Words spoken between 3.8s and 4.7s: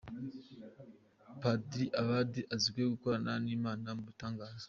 mu bitangaza.